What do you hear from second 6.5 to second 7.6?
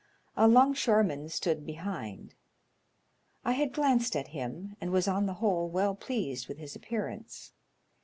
his appearance.